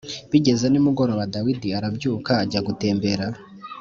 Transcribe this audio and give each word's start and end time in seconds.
Bigeze 0.31 0.65
nimugoroba 0.69 1.23
dawidi 1.33 1.69
arabyuka 1.77 2.31
ajya 2.43 2.59
gutembera 2.67 3.25